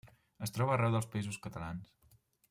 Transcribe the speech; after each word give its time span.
Es 0.47 0.53
troba 0.55 0.73
arreu 0.77 0.95
dels 0.95 1.09
Països 1.15 1.37
Catalans. 1.47 1.93